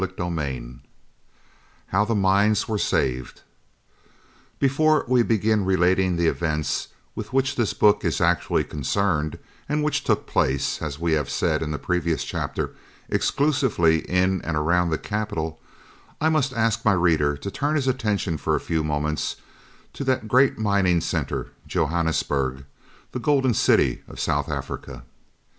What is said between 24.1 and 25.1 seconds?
South Africa.